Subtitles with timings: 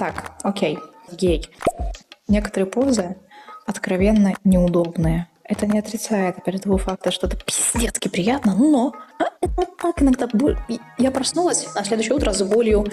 [0.00, 0.78] Так, окей,
[1.12, 1.46] гей.
[2.26, 3.16] Некоторые позы
[3.66, 5.28] откровенно неудобные.
[5.44, 10.26] Это не отрицает, опять того факта, что это пиздецки приятно, но а, это так иногда...
[10.32, 10.56] боль.
[10.96, 12.86] Я проснулась на следующее утро с болью.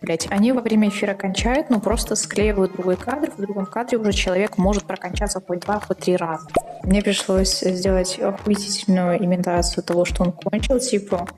[0.00, 3.30] Блять, они во время эфира кончают, но просто склеивают другой кадр.
[3.36, 6.48] В другом кадре уже человек может прокончаться хоть два, хоть три раза.
[6.82, 10.80] Мне пришлось сделать охуительную имитацию того, что он кончил.
[10.80, 11.28] Типа,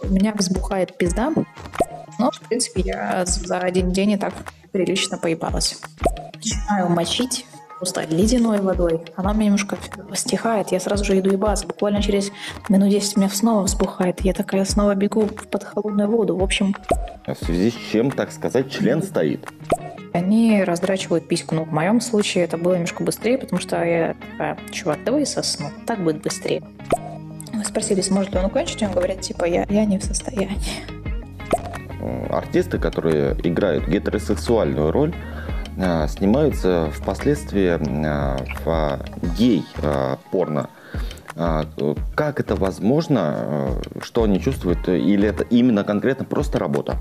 [0.00, 1.32] у меня взбухает пизда,
[2.22, 4.32] но, в принципе, я за один день и так
[4.70, 5.78] прилично поебалась.
[6.34, 7.46] Начинаю мочить
[7.78, 9.00] просто ледяной водой.
[9.16, 9.76] Она мне немножко
[10.14, 11.66] стихает, я сразу же иду ебаться.
[11.66, 12.30] Буквально через
[12.68, 14.20] минут 10 меня снова взбухает.
[14.20, 16.36] Я такая снова бегу под холодную воду.
[16.36, 16.76] В общем...
[17.26, 19.48] А в связи с чем, так сказать, член стоит?
[20.12, 21.56] Они раздрачивают письку.
[21.56, 25.70] Ну, в моем случае это было немножко быстрее, потому что я такая, чувак, давай сосну.
[25.84, 26.62] Так будет быстрее.
[27.52, 31.01] Мы спросили, сможет ли он кончить, он говорит, типа, я, я не в состоянии.
[32.30, 35.14] Артисты, которые играют гетеросексуальную роль,
[35.78, 38.98] а, снимаются впоследствии а, в
[39.36, 40.70] гей-порно.
[41.34, 41.64] А,
[42.14, 43.80] как это возможно?
[44.02, 44.88] Что они чувствуют?
[44.88, 46.98] Или это именно конкретно просто работа?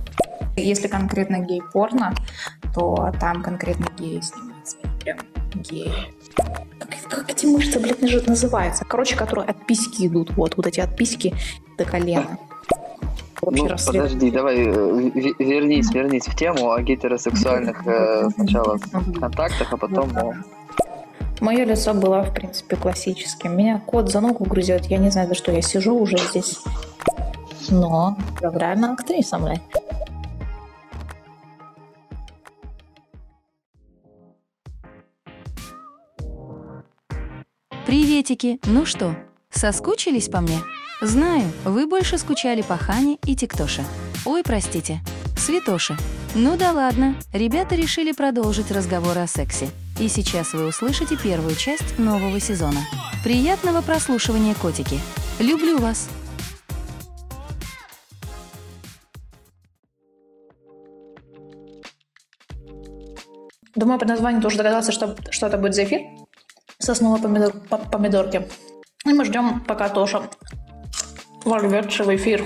[0.56, 2.14] Если конкретно гей-порно,
[2.73, 4.78] то там конкретно геи снимаются.
[5.04, 5.17] Прям
[5.54, 5.92] геи.
[6.36, 6.64] Как,
[7.09, 8.86] как эти мышцы, блядь, называются?
[8.86, 10.31] Короче, которые от письки идут.
[10.31, 11.33] Вот, вот эти от письки
[11.78, 12.38] до колена
[13.42, 13.78] вообще ну.
[13.86, 14.72] Подожди, давай, э,
[15.39, 18.78] вернись, вернись в тему о гетеросексуальных э, сначала
[19.20, 20.33] контактах, а потом о...
[21.39, 23.58] Мое лицо было, в принципе, классическим.
[23.58, 26.59] Меня кот за ногу грызет, я не знаю, за что я сижу уже здесь.
[27.70, 29.61] Но реально актриса, блядь.
[37.88, 39.16] Приветики, ну что,
[39.50, 40.59] соскучились по мне?
[41.02, 43.84] Знаю, вы больше скучали по Хане и Тиктоше.
[44.24, 45.02] Ой, простите,
[45.36, 45.98] Святоше.
[46.36, 49.72] Ну да ладно, ребята решили продолжить разговор о сексе.
[50.00, 52.82] И сейчас вы услышите первую часть нового сезона.
[53.23, 55.00] Приятного прослушивания, котики.
[55.40, 56.08] Люблю вас.
[63.73, 66.02] Думаю, по названию ты уже догадался, что, что это будет за эфир.
[66.78, 67.54] Соснула помидор,
[67.92, 68.48] помидорки.
[69.04, 70.30] И мы ждем, пока Тоша
[71.46, 72.44] ворвется в эфир.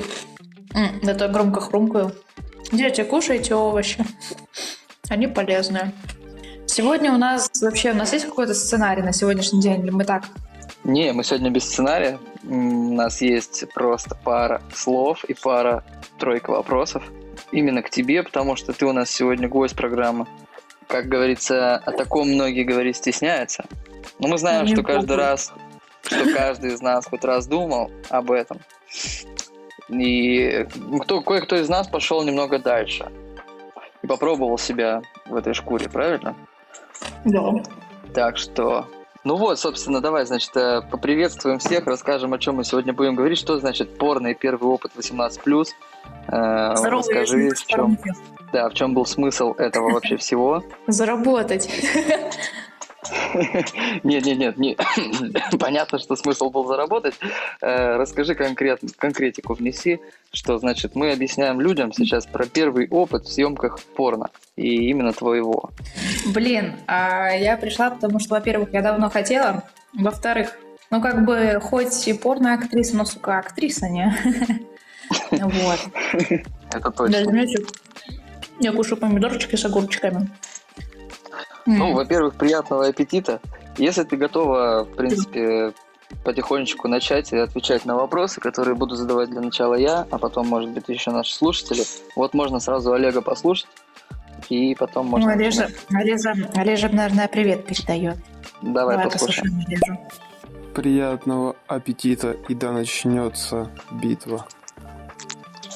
[0.74, 2.12] М, это громко хрумкаю.
[2.72, 4.04] Дети, кушайте овощи.
[5.10, 5.92] Они полезные.
[6.66, 9.82] Сегодня у нас вообще, у нас есть какой-то сценарий на сегодняшний день?
[9.82, 10.26] Или мы так?
[10.84, 12.20] Не, мы сегодня без сценария.
[12.44, 15.84] У нас есть просто пара слов и пара
[16.20, 17.04] тройка вопросов.
[17.52, 20.28] Именно к тебе, потому что ты у нас сегодня гость программы.
[20.88, 23.66] Как говорится, о таком многие говорить стесняются.
[24.20, 25.54] Но мы знаем, ну, что каждый раз,
[26.04, 28.60] что каждый из нас хоть раз думал об этом.
[29.90, 30.68] И
[31.02, 33.12] кто, кое-кто из нас пошел немного дальше
[34.02, 36.36] и попробовал себя в этой шкуре, правильно?
[37.24, 37.52] Да.
[38.14, 38.88] Так что,
[39.24, 43.38] ну вот, собственно, давай, значит, э, поприветствуем всех, расскажем, о чем мы сегодня будем говорить,
[43.38, 45.68] что значит порно и первый опыт 18+.
[46.28, 47.98] Э, Здорово, Расскажи, в чем,
[48.54, 50.64] да, в чем был смысл этого вообще всего.
[50.88, 51.70] Заработать.
[54.04, 54.78] Нет, нет, нет, не...
[55.60, 57.16] понятно, что смысл был заработать.
[57.62, 58.82] Э, расскажи конкрет...
[58.98, 60.00] конкретику, внеси,
[60.32, 65.72] что значит мы объясняем людям сейчас про первый опыт в съемках порно и именно твоего.
[66.34, 69.64] Блин, а я пришла, потому что, во-первых, я давно хотела,
[69.94, 70.58] во-вторых,
[70.92, 74.16] ну как бы хоть и порно актриса, но сука актриса не.
[75.32, 75.80] Вот.
[76.74, 77.46] Это точно.
[78.60, 80.30] Я кушаю помидорчики с огурчиками.
[81.66, 83.40] Ну, во-первых, приятного аппетита.
[83.78, 85.74] Если ты готова, в принципе,
[86.24, 90.70] потихонечку начать и отвечать на вопросы, которые буду задавать для начала я, а потом, может
[90.72, 91.84] быть, еще наши слушатели.
[92.16, 93.68] Вот можно сразу Олега послушать,
[94.50, 95.28] и потом можно...
[95.28, 98.18] Ну, Олежа, Олежа, Олежа, наверное, привет передает.
[98.62, 99.60] Давай, Давай послушаем.
[99.60, 100.00] послушаем
[100.74, 104.46] Приятного аппетита, и да начнется битва.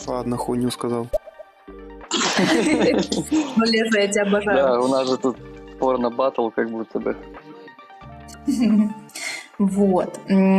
[0.05, 1.07] Ладно, хуйню сказал.
[2.37, 4.57] Олежа, я тебя обожаю.
[4.57, 5.37] Да, у нас же тут
[5.79, 7.15] порно-баттл как будто бы.
[9.57, 10.19] Вот.
[10.27, 10.53] Блин.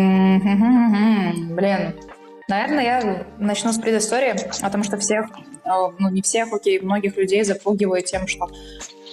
[2.48, 5.26] Наверное, я начну с предыстории, потому что всех,
[5.64, 8.48] э, ну не всех, окей, многих людей запугивает тем, что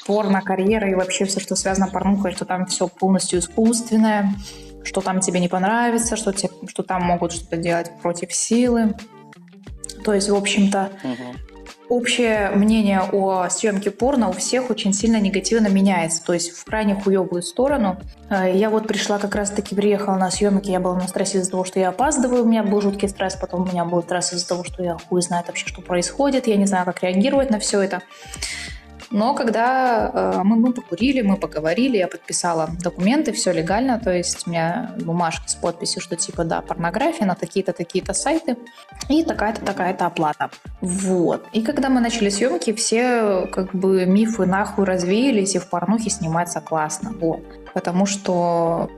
[0.08, 4.34] порно, карьера и вообще все, что связано порнухой, что там все полностью искусственное,
[4.84, 8.96] что там тебе не понравится, что, тебе, что там могут что-то делать против силы.
[10.04, 11.47] То есть, в общем-то, угу
[11.90, 16.96] общее мнение о съемке порно у всех очень сильно негативно меняется, то есть в крайне
[16.96, 17.98] хуевую сторону.
[18.30, 21.64] Э, я вот пришла как раз-таки, приехала на съемки, я была на стрессе из-за того,
[21.64, 24.64] что я опаздываю, у меня был жуткий стресс, потом у меня был стресс из-за того,
[24.64, 28.02] что я хуй знает вообще, что происходит, я не знаю, как реагировать на все это.
[29.12, 34.46] Но когда э, мы, мы покурили, мы поговорили, я подписала документы, все легально, то есть
[34.46, 38.58] у меня бумажка с подписью, что типа, да, порнография на такие-то, такие-то сайты,
[39.10, 40.50] и такая-то, такая-то оплата.
[40.82, 41.46] Вот.
[41.54, 46.60] И когда мы начали съемки, все как бы мифы нахуй развеялись, и в порнухе сниматься
[46.60, 47.14] классно.
[47.20, 47.44] Вот.
[47.74, 48.90] Потому что,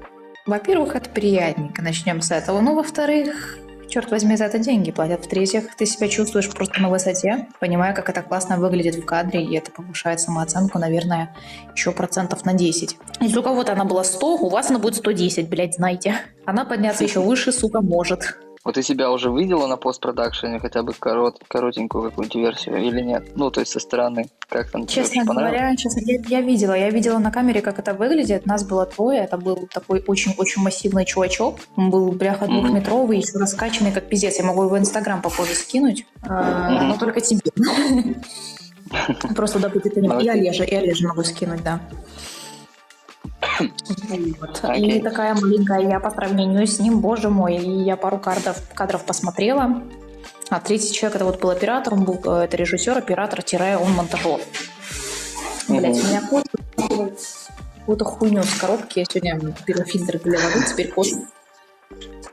[0.45, 2.61] во-первых, это приятненько, начнем с этого.
[2.61, 3.59] Ну, во-вторых,
[3.89, 5.25] черт возьми, за это деньги платят.
[5.25, 9.55] В-третьих, ты себя чувствуешь просто на высоте, понимая, как это классно выглядит в кадре, и
[9.55, 11.35] это повышает самооценку, наверное,
[11.75, 12.97] еще процентов на 10.
[13.21, 16.15] Если у кого-то она была 100, у вас она будет 110, блядь, знаете.
[16.45, 18.37] Она подняться еще выше, сука, может.
[18.65, 23.29] Вот ты себя уже видела на постпродакшене хотя бы корот, коротенькую какую-нибудь версию или нет?
[23.35, 25.59] Ну, то есть со стороны, как там тебе Честно понравилось?
[25.59, 28.45] говоря, честно, я, я видела, я видела на камере, как это выглядит.
[28.45, 31.55] Нас было трое, это был такой очень-очень массивный чувачок.
[31.77, 34.37] Он был, бляха, двухметровый, еще раскачанный, как пиздец.
[34.37, 36.89] Я могу его в Инстаграм попозже скинуть, Мгм.
[36.89, 37.39] но только тебе.
[39.35, 40.21] Просто это не могу.
[40.21, 40.27] И.
[40.27, 41.79] Олежа, и Олежа могу скинуть, да.
[43.41, 44.63] Вот.
[44.75, 45.01] И Окей.
[45.01, 49.81] такая маленькая я по сравнению с ним, боже мой, и я пару кадров, кадров посмотрела.
[50.49, 53.91] А третий человек, это вот был оператор, он был, э, это режиссер, оператор, тире, он
[53.93, 54.39] монтажер.
[55.67, 56.45] Блять, у меня кот
[56.75, 58.99] какую-то хуйню с коробки.
[58.99, 61.07] Я сегодня беру фильтр для воды, теперь кот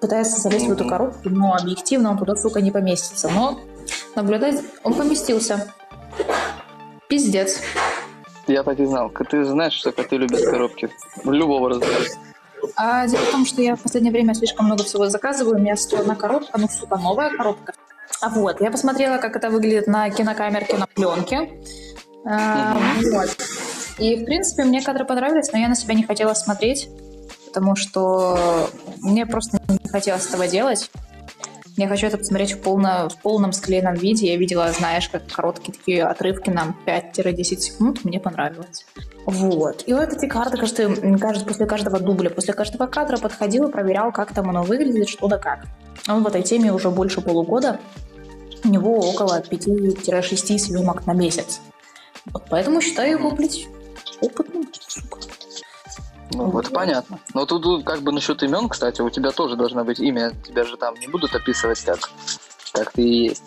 [0.00, 3.28] пытается залезть в эту коробку, но объективно он туда, сука, не поместится.
[3.28, 3.60] Но
[4.14, 5.72] наблюдать, он поместился.
[7.08, 7.60] Пиздец.
[8.46, 9.10] Я так и знал.
[9.10, 10.88] Ты знаешь, что коты любят коробки.
[11.24, 12.04] Любого размера.
[12.76, 15.56] А дело в том, что я в последнее время слишком много всего заказываю.
[15.56, 17.72] У меня стоит одна коробка, ну, сука, новая коробка.
[18.20, 21.50] А вот, я посмотрела, как это выглядит на кинокамерке, на пленке.
[22.24, 22.76] А,
[23.12, 23.36] вот.
[23.98, 26.88] И, в принципе, мне кадры понравились, но я на себя не хотела смотреть,
[27.46, 28.68] потому что
[29.00, 30.90] мне просто не хотелось этого делать.
[31.76, 34.28] Я хочу это посмотреть в, полно, в полном склеенном виде.
[34.28, 38.04] Я видела, знаешь, как короткие такие отрывки нам 5-10 секунд.
[38.04, 38.86] Мне понравилось.
[39.26, 39.84] Вот.
[39.86, 40.88] И вот эти карты, кажется,
[41.20, 45.28] кажется, после каждого дубля, после каждого кадра подходил и проверял, как там оно выглядит, что
[45.28, 45.66] да как.
[46.08, 47.78] Он в этой теме уже больше полугода.
[48.64, 51.60] У него около 5-6 съемок на месяц.
[52.26, 53.66] Вот поэтому считаю его, блядь,
[54.22, 55.18] опытным, сука.
[56.32, 57.18] Ну, это понятно.
[57.34, 60.32] Но тут, как бы насчет имен, кстати, у тебя тоже должно быть имя.
[60.46, 61.98] Тебя же там не будут описывать как,
[62.72, 63.44] как ты и есть.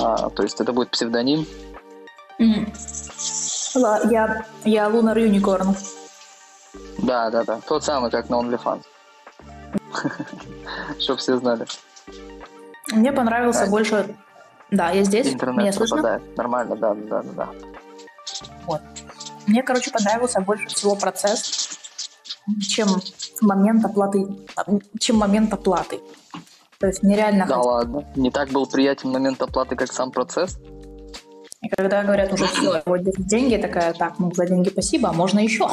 [0.00, 1.46] А, то есть это будет псевдоним.
[3.74, 5.74] Ла- Я, я Лунар Юникорн.
[6.98, 7.60] Да, да, да.
[7.66, 8.82] Тот самый, как на OnlyFans.
[11.00, 11.66] Чтоб все знали.
[12.92, 14.14] Мне понравился больше...
[14.70, 15.26] Да, я здесь.
[15.26, 15.96] Меня Интернет слышно?
[15.96, 16.36] пропадает.
[16.36, 17.48] Нормально, да, да, да,
[18.66, 18.80] да.
[19.46, 21.63] Мне, короче, понравился больше всего процесс,
[22.60, 22.88] чем
[23.40, 24.26] момент оплаты,
[24.98, 26.00] чем момент оплаты.
[26.78, 27.66] То есть мне реально Да хотелось.
[27.66, 28.04] ладно.
[28.16, 30.58] Не так был приятен момент оплаты, как сам процесс.
[31.62, 35.38] И когда говорят уже все, вот деньги, такая, так, ну за деньги спасибо, а можно
[35.40, 35.68] еще.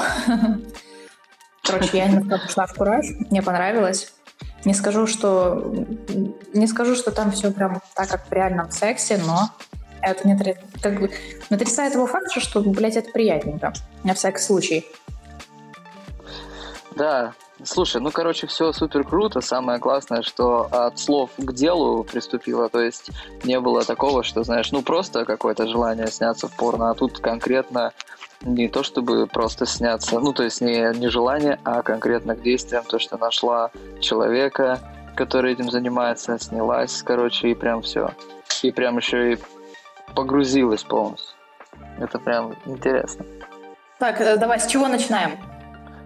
[1.64, 4.14] Короче, я немножко пошла в кураж, мне понравилось.
[4.64, 5.74] Не скажу, что
[6.54, 9.50] не скажу, что там все прям так, как в реальном сексе, но
[10.02, 10.38] это не
[10.82, 11.12] как бы
[11.50, 13.74] не отрицает его факта, что, блядь, это приятненько.
[14.04, 14.86] На всякий случай.
[16.96, 17.34] Да,
[17.64, 19.42] слушай, ну, короче, все супер круто.
[19.42, 22.70] Самое классное, что от слов к делу приступила.
[22.70, 23.12] То есть
[23.44, 27.94] не было такого, что, знаешь, ну, просто какое-то желание сняться в порно, а тут конкретно
[28.42, 32.84] не то, чтобы просто сняться, ну, то есть не, не желание, а конкретно к действиям,
[32.84, 33.70] то, что нашла
[34.00, 34.80] человека,
[35.16, 38.12] который этим занимается, снялась, короче, и прям все.
[38.64, 39.38] И прям еще и
[40.16, 41.36] погрузилась полностью.
[42.00, 43.26] Это прям интересно.
[44.00, 45.38] Так, э, давай, с чего начинаем?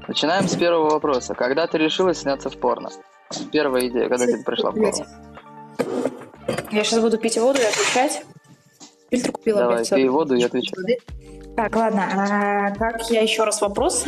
[0.08, 1.34] Начинаем с первого вопроса.
[1.34, 2.90] Когда ты решилась сняться в порно?
[3.52, 5.06] Первая идея, когда тебе пришла в голову?
[6.72, 8.24] Я сейчас буду пить воду и отвечать.
[9.10, 9.60] Фильтр купила.
[9.62, 9.96] Давай, всё.
[9.96, 11.00] пей воду и отвечай.
[11.56, 12.04] Так, ладно.
[12.12, 14.06] А как я еще раз вопрос?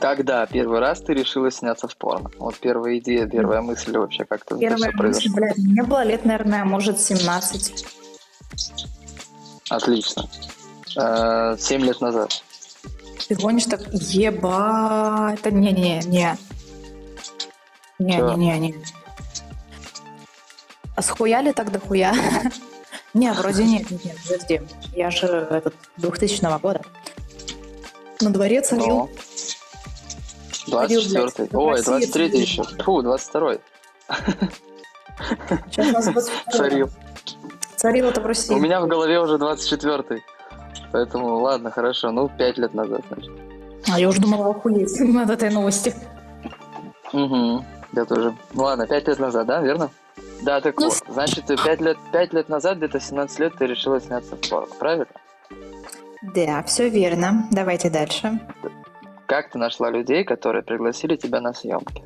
[0.00, 2.30] Когда первый раз ты решилась сняться в порно?
[2.38, 5.34] Вот первая идея, первая мысль вообще, как это Первая мысль, произошло.
[5.36, 7.86] блядь, мне было лет, наверное, может, 17.
[9.70, 10.28] Отлично.
[10.96, 12.42] Э, Семь лет назад.
[13.28, 16.36] Ты гонишь так, еба, это не-не-не.
[17.98, 18.74] Не-не-не-не.
[20.96, 22.14] А схуяли так дохуя?
[23.14, 24.60] Не, вроде нет, нет, нет, подожди.
[24.92, 26.82] Я же этот 2000 года.
[28.20, 28.86] На дворе царил.
[28.86, 29.10] Но.
[30.66, 32.40] 24 блядь, Ой, Россия 23 царил.
[32.40, 32.62] еще.
[32.82, 33.58] Фу, 22
[35.70, 36.52] Сейчас у нас 22.
[36.52, 36.90] Царил.
[37.76, 38.52] Царил это в России.
[38.52, 40.22] У меня в голове уже 24
[40.92, 42.10] Поэтому, ладно, хорошо.
[42.10, 43.32] Ну, пять лет назад, значит.
[43.92, 45.94] А я уже думала охуеть от этой новости.
[47.12, 47.64] Угу.
[47.92, 48.34] Я тоже.
[48.52, 49.90] Ну ладно, пять лет назад, да, верно?
[50.42, 51.02] Да, так Ну, вот.
[51.08, 55.06] Значит, пять лет, пять лет назад, где-то 17 лет, ты решила сняться в порно, правильно?
[56.34, 57.46] Да, все верно.
[57.50, 58.40] Давайте дальше.
[59.26, 62.02] Как ты нашла людей, которые пригласили тебя на съемки?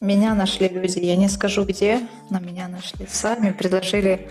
[0.00, 4.28] Меня нашли люди, я не скажу где, но меня нашли сами, предложили,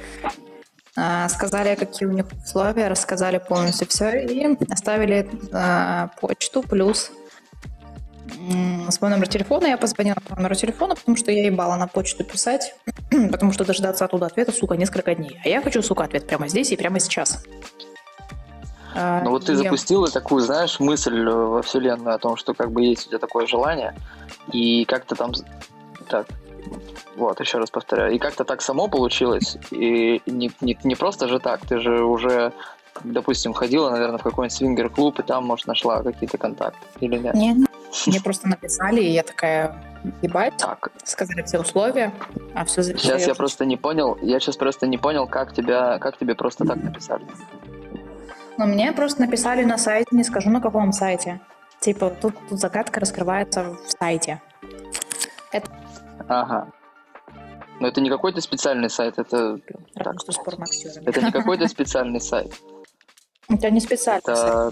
[1.29, 7.11] сказали, какие у них условия, рассказали полностью все и оставили а, почту плюс
[8.49, 9.67] м, свой номер телефона.
[9.67, 12.75] Я позвонила по номеру телефона, потому что я ебала на почту писать,
[13.31, 15.39] потому что дождаться оттуда ответа, сука, несколько дней.
[15.43, 17.43] А я хочу, сука, ответ прямо здесь и прямо сейчас.
[18.95, 22.53] А, Ну вот ты и- запустила такую, знаешь, мысль э, во вселенную о том, что
[22.53, 23.93] как бы есть у тебя такое желание,
[24.53, 25.33] и как-то там...
[26.07, 26.27] Так,
[27.15, 28.13] вот, еще раз повторяю.
[28.13, 32.51] И как-то так само получилось, и не, не, не просто же так, ты же уже,
[33.03, 37.33] допустим, ходила, наверное, в какой-нибудь свингер-клуб, и там, может, нашла какие-то контакты, или нет?
[37.35, 37.65] Не, не.
[38.07, 39.75] Мне просто написали, и я такая,
[40.21, 42.11] ебать, Так, сказали все условия,
[42.53, 46.17] а все сейчас я просто не понял, я сейчас просто не понял, как тебя, как
[46.17, 47.25] тебе просто так написали.
[48.57, 51.41] Но мне просто написали на сайте, не скажу на каком сайте.
[51.81, 54.41] Типа, тут, тут загадка раскрывается в сайте.
[56.27, 56.71] Ага.
[57.79, 59.59] Но это не какой-то специальный сайт, это,
[60.19, 61.05] что с порноактерами.
[61.07, 62.53] это не какой-то специальный сайт.
[63.49, 64.21] Это не специально.
[64.21, 64.71] Это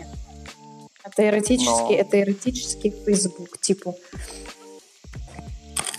[1.03, 3.93] Это эротический, Но- это эротический Facebook, типа.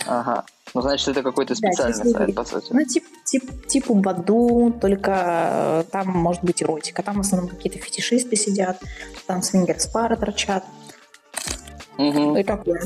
[0.07, 0.45] Ага.
[0.73, 2.67] Ну, значит, это какой-то Да, специальный если сайт, по сути.
[2.71, 7.01] Ну, тип, тип, типа Баду, только э, там может быть эротика.
[7.01, 8.81] Там в основном какие-то фетишисты сидят,
[9.25, 10.65] там свингерс пары торчат.
[11.97, 12.35] Мгм.
[12.37, 12.81] И такое.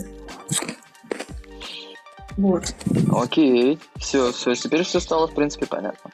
[2.39, 2.74] Вот.
[3.12, 3.79] Окей.
[3.98, 6.10] Все, все, теперь все стало, в принципе, понятно.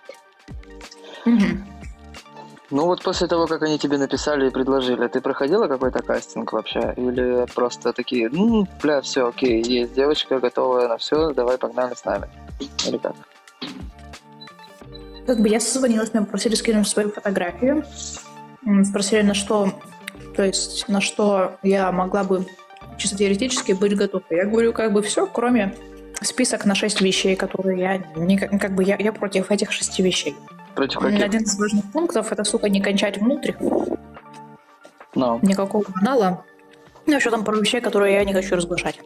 [1.26, 1.66] Мгм.
[2.72, 6.94] Ну, вот после того, как они тебе написали и предложили, ты проходила какой-то кастинг вообще?
[6.98, 12.04] Или просто такие, ну, бля, все, окей, есть девочка готовая на все, давай погнали с
[12.04, 12.28] нами?
[12.88, 13.16] Или как?
[15.28, 17.86] Как бы я созвонилась, меня попросили скинуть свою фотографию.
[18.84, 19.70] Спросили, на что,
[20.36, 22.48] то есть, на что я могла бы
[22.98, 24.24] чисто теоретически быть готова.
[24.32, 25.76] Я говорю, как бы все, кроме
[26.22, 30.36] список на шесть вещей, которые я не, как бы я, я против этих шести вещей.
[30.76, 31.24] Против каких?
[31.24, 33.54] Один из важных пунктов это, сука, не кончать внутрь,
[35.16, 36.44] Ну, никакого канала.
[37.06, 39.00] Ну, еще там пару вещей, которые я не хочу разглашать.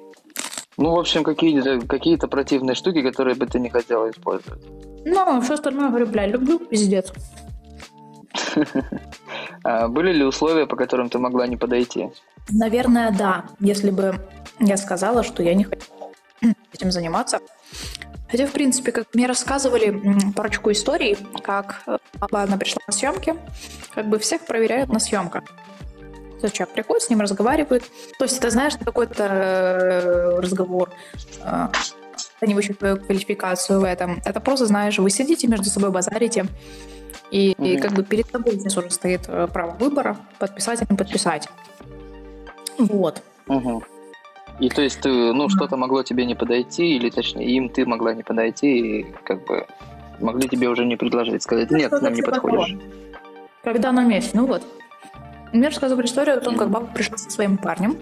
[0.78, 4.63] ну, в общем, какие-то какие противные штуки, которые бы ты не хотела использовать.
[5.06, 7.13] Но все остальное, говорю, бля, люблю, пиздец.
[9.63, 12.10] А были ли условия, по которым ты могла не подойти?
[12.50, 13.44] Наверное, да.
[13.60, 14.16] Если бы
[14.60, 15.82] я сказала, что я не хочу
[16.80, 17.40] этим заниматься.
[18.30, 20.02] Хотя, в принципе, как мне рассказывали
[20.36, 21.98] парочку историй, как э,
[22.32, 23.36] она пришла на съемки,
[23.94, 25.44] как бы всех проверяют на съемках.
[26.40, 27.84] То есть человек приходит, с ним разговаривает.
[28.18, 30.92] То есть это, знаешь, какой-то э, разговор,
[31.44, 31.68] э,
[32.38, 34.22] оценивающий твою квалификацию в этом.
[34.24, 36.46] Это просто, знаешь, вы сидите между собой, базарите,
[37.32, 37.82] и, и Мгм.
[37.82, 41.50] как бы перед тобой здесь уже стоит право выбора, подписать или не подписать.
[42.78, 43.22] Вот.
[43.48, 43.84] Мгм.
[44.60, 48.13] И то есть ты, ну, что-то могло тебе не подойти, или точнее, им ты могла
[48.13, 49.66] не подойти, и как бы
[50.20, 52.72] могли тебе уже не предложить, сказать, нет, нам не типа подходишь.
[52.72, 52.82] того.
[53.63, 54.63] Когда на месте, ну вот.
[55.54, 57.98] Мне рассказывали историю о том, как баба пришла со своим парнем.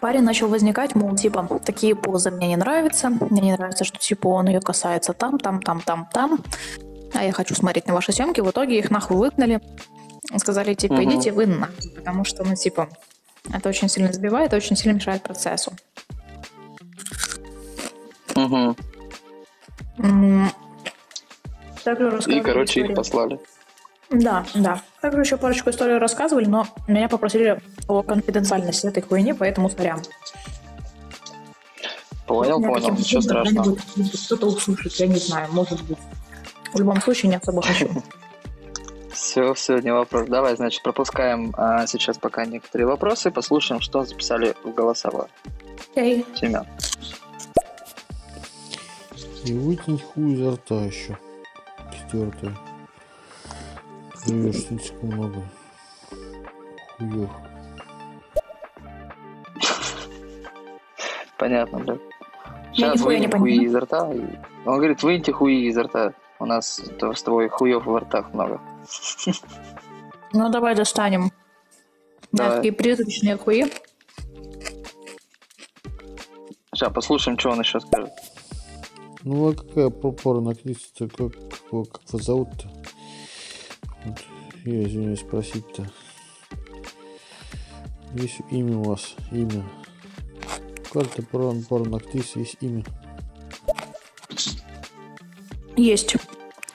[0.00, 4.28] Парень начал возникать, мол, типа, такие позы мне не нравятся, мне не нравится, что типа
[4.28, 6.40] он ее касается там, там, там, там, там,
[7.14, 8.40] а я хочу смотреть на ваши съемки.
[8.40, 9.60] В итоге их нахуй выгнали,
[10.38, 11.04] сказали, типа, Мгм.
[11.04, 12.88] идите вы нахуй, потому что, ну, типа,
[13.52, 15.72] это очень сильно сбивает, очень сильно мешает процессу.
[19.98, 20.50] М,
[21.84, 23.40] Также И, короче, их историю- послали.
[24.10, 24.82] Да, да.
[25.00, 30.02] Также еще парочку историй рассказывали, но меня попросили о конфиденциальности этой хуйни, поэтому сорян.
[32.26, 33.76] Понял, понял, ничего страшного.
[34.26, 35.98] Кто-то услышит, я не знаю, может быть.
[36.72, 37.88] В любом случае, не особо хочу.
[39.20, 40.28] Все, все, не вопрос.
[40.28, 45.28] Давай, значит, пропускаем а, сейчас пока некоторые вопросы, послушаем, что записали в голосовое.
[45.92, 46.24] Окей.
[46.34, 46.64] Семен.
[49.44, 51.18] И вытянуть хуй изо рта еще.
[51.92, 52.56] Четвертое.
[54.26, 55.42] Живешь слишком много.
[56.96, 57.30] Хуев.
[61.36, 61.98] Понятно?
[62.72, 64.10] Я Сейчас вынем хуи изо рта.
[64.14, 64.20] и-
[64.64, 66.14] Он говорит, выньте хуи изо рта.
[66.40, 68.60] У нас то- с тобой хуев во ртах много.
[70.32, 71.30] Ну, давай достанем.
[72.32, 72.56] Да, Давай.
[72.56, 73.64] такие призрачные хуи.
[76.72, 78.10] Сейчас послушаем, что он еще скажет.
[79.22, 81.08] Ну а какая порно актриса-то?
[81.08, 81.32] Как,
[81.70, 82.70] как, как вас зовут-то?
[84.04, 84.18] Вот,
[84.64, 85.90] я извиняюсь спросить-то.
[88.14, 89.14] Есть имя у вас?
[89.30, 89.68] Имя.
[90.92, 92.84] Карта порно, порно актрисы есть имя.
[95.80, 96.16] Есть.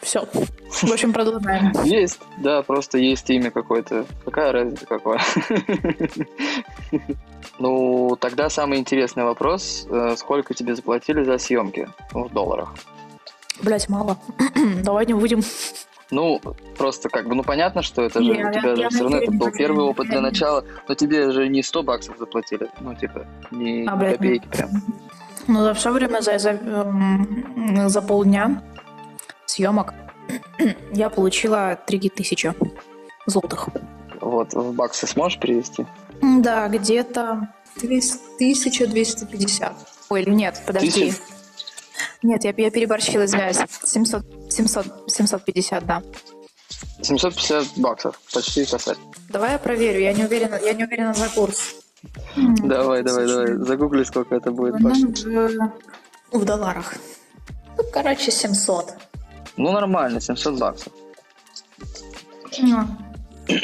[0.02, 0.26] Все.
[0.26, 1.72] В общем, продолжаем.
[1.84, 4.06] Есть, да, просто есть имя какое-то.
[4.24, 5.20] Какая разница какое?
[7.60, 9.88] Ну, тогда самый интересный вопрос.
[9.90, 12.74] Э, Сколько тебе заплатили за съемки в долларах?
[13.62, 14.18] Блять, мало.
[14.84, 15.42] Давай не будем.
[16.12, 16.42] Ну,
[16.78, 19.18] просто как бы, ну понятно, что это же, у тебя я- же я все равно
[19.18, 23.26] это был первый опыт для начала, но тебе же не 100 баксов заплатили, ну типа,
[23.52, 24.70] не А, блядь, копейки прям.
[25.48, 28.62] Ну, за все время, за, за, эм, за полдня
[29.56, 29.94] съемок
[30.94, 32.54] я получила 3000
[33.26, 33.70] злотых.
[34.22, 35.86] Вот, в баксы сможешь перевести?
[36.22, 39.74] Да, где-то 1250.
[40.10, 40.90] Ой, нет, подожди.
[40.90, 41.22] Тысяч?
[42.22, 43.58] Нет, я, я переборщила, извиняюсь.
[43.84, 46.02] 700, 700, 750, да.
[47.02, 48.98] 750 баксов, почти косарь.
[49.30, 51.76] Давай я проверю, я не уверена, я не уверена за курс.
[52.36, 55.72] Давай, давай, давай, загугли, сколько это будет Ну,
[56.32, 56.96] в долларах.
[57.78, 58.94] Ну, короче, 700.
[59.58, 60.94] Ну, нормально, 700 баксов.
[62.60, 62.88] Ну.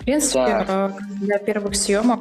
[0.00, 0.66] В принципе, Так.
[0.68, 2.20] э, для первых съемок,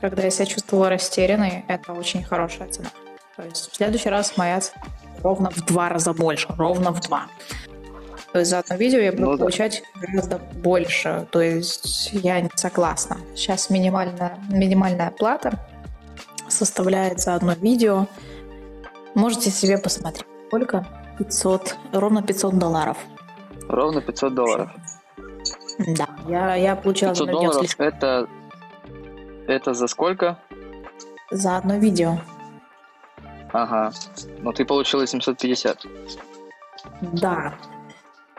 [0.00, 2.90] когда я себя чувствовала растерянной, это очень хорошая цена.
[3.36, 4.82] То есть в следующий раз моя цена
[5.22, 7.28] ровно в два раза больше, ровно в два.
[8.32, 9.38] То есть за одно видео я буду Ну да.
[9.38, 11.26] получать гораздо больше.
[11.30, 13.16] То есть я не согласна.
[13.34, 15.58] Сейчас минимальная, минимальная плата
[16.48, 18.06] составляет за одно видео.
[19.14, 20.26] Можете себе посмотреть.
[20.52, 20.84] Сколько?
[21.18, 22.98] 500, ровно 500 долларов.
[23.70, 24.70] Ровно 500 долларов.
[25.78, 28.28] Да, я, я получила 500 за одно видео долларов слишком- это...
[29.46, 30.38] Это за сколько?
[31.30, 32.18] за одно видео.
[33.54, 33.92] Ага.
[34.42, 35.86] Ну, ты получила 750.
[37.00, 37.54] Да.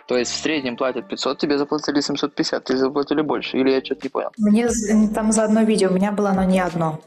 [0.05, 3.58] То есть в среднем платят 500, тебе заплатили 750, ты заплатили больше.
[3.58, 4.29] Или я что-то не понял?
[4.38, 4.70] Мне
[5.15, 7.00] там за одно видео, у меня было оно не одно.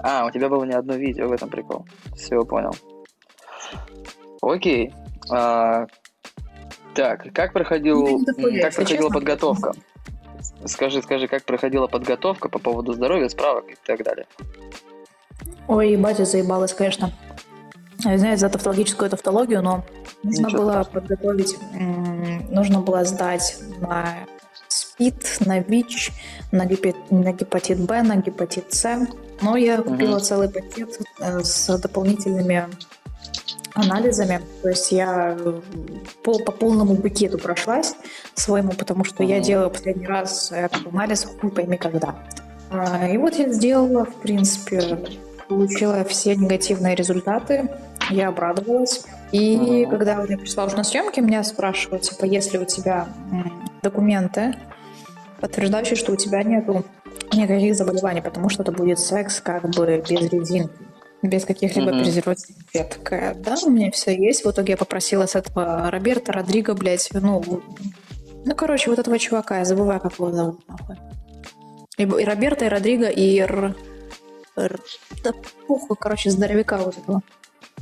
[0.00, 1.86] А, у тебя было не одно видео, в этом прикол.
[2.16, 2.74] Все, понял.
[4.42, 4.92] Окей.
[5.30, 5.86] А,
[6.94, 9.10] так, как проходил, как проходила честно.
[9.10, 9.72] подготовка?
[10.66, 14.26] Скажи, скажи, как проходила подготовка по поводу здоровья, справок и так далее.
[15.66, 17.12] Ой, батя заебалась, конечно.
[18.04, 19.84] Я знаю за тавтологическую тавтологию, но
[20.22, 21.00] нужно Ничего было страшного.
[21.00, 21.56] подготовить,
[22.50, 24.14] нужно было сдать на
[24.68, 26.12] СПИД, на ВИЧ,
[26.52, 29.06] на, гепи- на гепатит Б, на гепатит С.
[29.42, 30.20] Но я купила Мгм.
[30.20, 32.68] целый пакет э, с дополнительными
[33.74, 34.40] анализами.
[34.62, 35.60] То есть я э,
[36.22, 37.94] по, по полному букету прошлась
[38.34, 42.16] своему, потому что я делала последний раз этот анализ хуй пойми когда.
[42.70, 44.98] А, И вот я сделала, в принципе,
[45.48, 47.70] получила все негативные результаты,
[48.10, 49.04] я обрадовалась.
[49.32, 53.08] И когда я пришла уже на съемки, меня спрашивают, типа, есть ли у тебя
[53.82, 54.54] документы,
[55.40, 56.84] подтверждающие, что у тебя нету
[57.32, 60.72] никаких заболеваний, потому что это будет секс как бы без резинки,
[61.22, 62.02] без каких-либо Мгм.
[62.04, 62.62] презервативов.
[62.72, 64.44] Я такая, да, у меня все есть.
[64.44, 67.42] В итоге я попросила с этого Роберта, Родриго, блядь, ну,
[68.44, 70.96] ну, короче, вот этого чувака, я забываю, как его зовут, нахуй.
[71.96, 73.74] И, и Роберта, и Родриго, и Р...
[74.56, 74.80] Р-
[75.24, 75.32] Да
[75.66, 77.20] похуй, короче, здоровяка вот этого.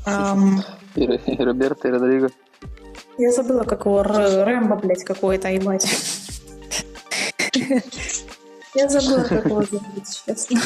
[0.06, 0.62] Ам,
[0.94, 2.30] И, и Роберто, и Родриго.
[3.18, 5.86] я забыла, как его Р- Рэмбо, блядь, какой-то, ебать.
[8.74, 10.60] Я забыла, как его зовут, честно.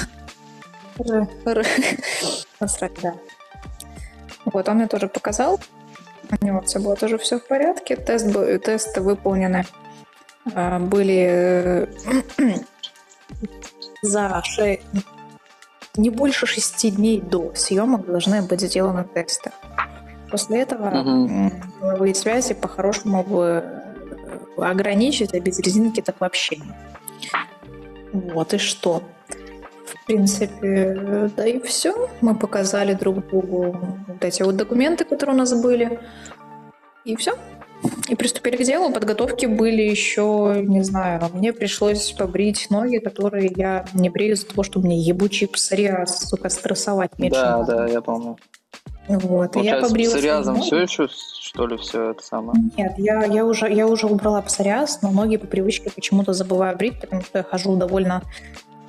[2.61, 3.15] Насрать, да.
[4.45, 5.61] Вот, он мне тоже показал.
[6.41, 7.97] У него все было тоже все в порядке.
[7.97, 9.65] Тест, был- тесты выполнены
[10.55, 11.87] а, были э,
[14.03, 14.81] за ше-
[15.97, 19.51] не больше шести дней до съемок должны быть сделаны тесты.
[20.31, 26.59] После этого м, половые связи по-хорошему бы э, ограничить, а без резинки так вообще.
[28.13, 29.03] Вот и что.
[30.11, 32.11] В принципе, да и все.
[32.21, 33.77] Мы показали друг другу
[34.09, 36.01] вот эти вот документы, которые у нас были.
[37.05, 37.35] И все.
[38.09, 38.93] И приступили к делу.
[38.93, 44.65] Подготовки были еще, не знаю, мне пришлось побрить ноги, которые я не брею из-за того,
[44.65, 47.77] что у меня ебучий псориаз, сука, стрессовать меньше Да, надо.
[47.77, 48.37] да, я помню.
[49.07, 49.23] Вот,
[49.57, 52.61] и я Получается, побрила псориазом все еще, что ли, все это самое?
[52.77, 57.01] Нет, я, я, уже, я уже убрала псориаз, но ноги по привычке почему-то забываю брить,
[57.01, 58.23] потому что я хожу довольно...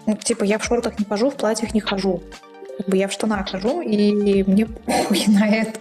[0.06, 2.22] Ну, типа, я в шортах не хожу, в платьях не хожу.
[2.78, 5.80] Как бы я в штанах хожу, и мне похуй на это.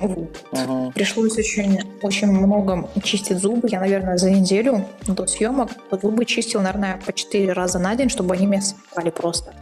[0.00, 0.36] Вот.
[0.52, 0.92] Мгм.
[0.92, 3.68] Пришлось очень, очень много чистить зубы.
[3.70, 8.34] Я, наверное, за неделю до съемок зубы чистил, наверное, по 4 раза на день, чтобы
[8.34, 9.54] они меня спали просто.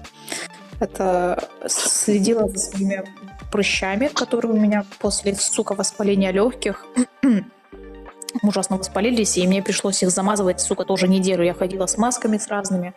[0.78, 3.04] Это следила за своими
[3.50, 6.86] прыщами, которые у меня после, сука, воспаления легких
[8.42, 11.44] ужасно воспалились, и мне пришлось их замазывать, сука, тоже неделю.
[11.44, 12.94] Я ходила с масками с разными.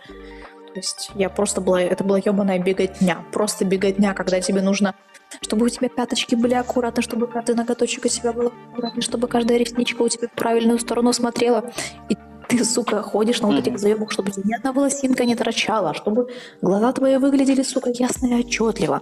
[0.73, 3.25] То есть я просто была, это была ебаная беготня.
[3.33, 4.95] Просто беготня, когда тебе нужно,
[5.41, 9.57] чтобы у тебя пяточки были аккуратны, чтобы каждый ноготочек у тебя был аккуратный, чтобы каждая
[9.57, 11.71] ресничка у тебя в правильную сторону смотрела.
[12.09, 12.15] И
[12.47, 16.27] ты, сука, ходишь на вот этих заебах, чтобы ни одна волосинка не торчала, чтобы
[16.61, 19.01] глаза твои выглядели, сука, ясно и отчетливо.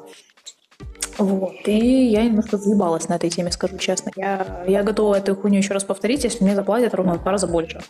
[1.19, 1.55] Вот.
[1.67, 4.11] И я немножко заебалась на этой теме, скажу честно.
[4.15, 7.45] Я, я готова эту хуйню еще раз повторить, если мне заплатят ровно в два раза
[7.45, 7.81] больше.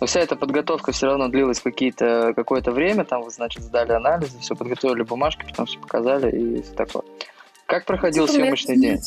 [0.00, 4.38] Но вся эта подготовка все равно длилась какие-то, какое-то время, там вы, значит, сдали анализы,
[4.40, 7.02] все подготовили бумажки, потом все показали и все такое.
[7.66, 9.00] Как проходил Типа, блядь, съемочный день?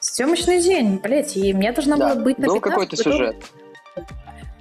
[0.00, 3.36] Съемочный день, блядь, и мне должна была быть на был 15 какой-то готова- сюжет.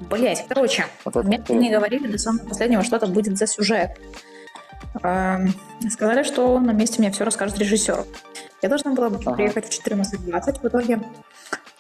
[0.10, 1.62] Блять, короче, Вот это мне интересно.
[1.64, 3.92] не говорили до самого последнего, что это будет за сюжет.
[5.02, 5.54] Эм,
[5.90, 8.06] Сказали, что на месте мне все расскажет режиссер.
[8.62, 9.34] Я должна была Ага.
[9.34, 11.02] приехать в 14.20, в итоге,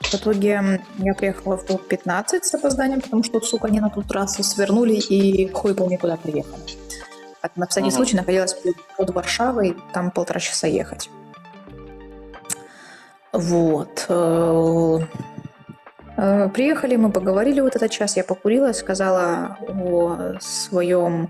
[0.01, 4.43] в итоге я приехала в 15 с опозданием, потому что, сука, они на ту трассу
[4.43, 6.61] свернули и хуй помню, куда приехали.
[7.55, 7.95] На всякий Ага.
[7.95, 11.09] случай находилась под- под Варшавой, там полтора часа ехать.
[13.31, 14.05] Вот.
[14.09, 14.99] э,
[16.15, 21.27] Э, Приехали, мы поговорили вот этот час, я покурила, сказала о своем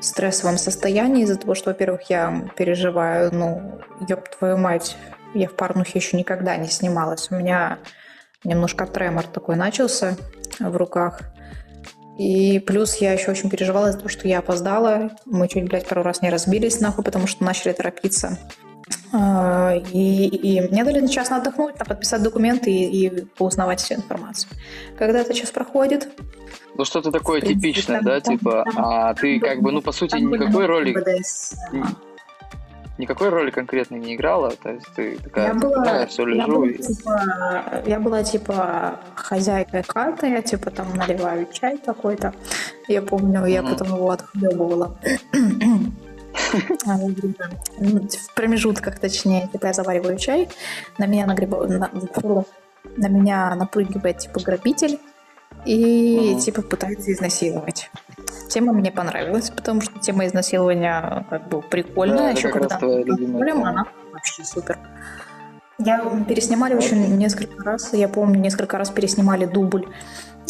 [0.00, 4.96] стрессовом состоянии из-за того, что, во-первых, я переживаю, ну, ёб твою мать,
[5.34, 7.30] я в парнухе еще никогда не снималась.
[7.30, 7.78] У меня
[8.44, 10.16] немножко тремор такой начался
[10.58, 11.20] в руках.
[12.18, 15.10] И плюс я еще очень переживала из-за того, что я опоздала.
[15.26, 18.38] Мы чуть, блядь, пару раз не разбились нахуй, потому что начали торопиться.
[19.12, 24.50] А, И, и мне дали на час отдохнуть, подписать документы и, и поузнавать всю информацию.
[24.98, 26.08] Когда это час проходит,
[26.74, 29.80] Ну, что-то такое принципе, типичное, там- да, там- типа, там- а ты как бы, ну,
[29.82, 31.54] по сути, никакой роли, БДС.
[32.98, 36.34] никакой роли конкретной не играла, то есть ты такая, Я была, да, я все я,
[36.34, 36.78] лежу, была, и...
[36.78, 42.32] типа, я была типа хозяйкой хаты, я типа там наливаю чай какой-то.
[42.88, 43.70] Я помню, я Мгм.
[43.72, 44.98] потом его отхлебывала.
[46.86, 46.96] А,
[47.78, 50.48] ну, В промежутках, точнее, типа я завариваю чай,
[50.98, 51.90] на меня нагреба- на,
[52.96, 54.98] на меня напрыгивает типа грабитель
[55.64, 57.90] и типа пытается изнасиловать.
[58.48, 64.44] Тема мне понравилась, потому что тема изнасилования как бы прикольная, Да, еще когда она вообще
[64.44, 64.78] супер.
[65.78, 69.86] Я переснимали очень несколько раз, я помню, несколько раз переснимали дубль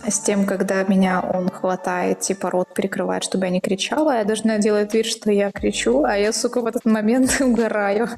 [0.04, 4.18] с тем, когда меня он хватает, типа рот перекрывает, чтобы я не кричала.
[4.18, 8.09] Я должна делать вид, что я кричу, а я, сука, в этот момент угораю.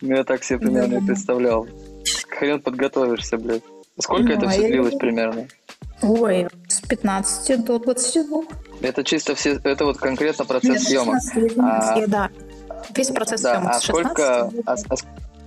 [0.00, 1.66] Ну, я так себе примерно представлял.
[2.28, 3.62] Хрен подготовишься, блядь.
[3.98, 5.46] Сколько Ну, это а все длилось примерно?
[6.02, 8.42] Ой, с 15 до 22.
[8.82, 11.14] Это чисто все, это вот конкретно процесс съемок.
[11.14, 12.30] 16, я извиняюсь, А, да.
[12.94, 14.76] Весь процесс съемок а с 16 сколько, а,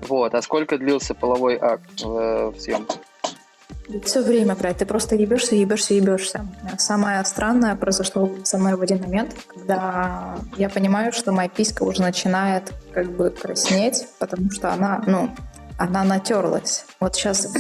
[0.08, 2.98] вот, а сколько длился половой акт в, в съемках?
[4.04, 6.46] Все время, блядь, ты просто ебешься, ебешься, ебешься.
[6.78, 12.02] Самое странное произошло со мной в один момент, когда я понимаю, что моя писька уже
[12.02, 15.30] начинает как бы краснеть, потому что она, ну,
[15.80, 16.86] она натерлась.
[17.00, 17.52] Вот сейчас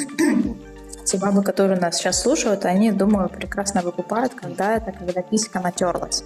[1.05, 6.23] те бабы, которые нас сейчас слушают, они, думаю, прекрасно выкупают, когда это, когда писька натерлась.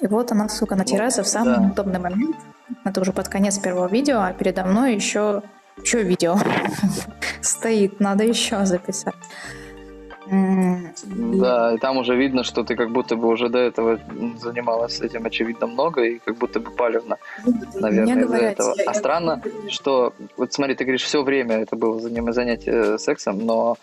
[0.00, 1.62] И вот она, сука, натирается в самый да.
[1.62, 2.36] неудобный момент.
[2.84, 5.42] Это уже под конец первого видео, а передо мной еще,
[5.82, 6.38] еще видео
[7.42, 8.00] стоит.
[8.00, 9.14] Надо еще записать.
[10.30, 13.98] Да, и там уже видно, что ты как будто бы уже до этого
[14.40, 17.16] занималась этим, очевидно, много, и как будто бы палевно,
[17.74, 18.74] наверное, из-за этого.
[18.76, 21.98] я- А я- странно, что, вот смотри, ты говоришь, все время это было
[22.32, 23.76] занятие сексом, но,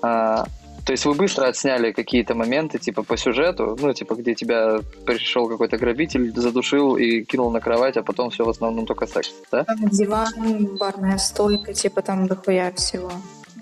[0.00, 0.46] а,
[0.84, 5.48] то есть вы быстро отсняли какие-то моменты, типа по сюжету, ну, типа, где тебя пришел
[5.48, 9.64] какой-то грабитель, задушил и кинул на кровать, а потом все в основном только секс, да?
[9.78, 13.12] Диван, барная стойка, типа там дохуя всего,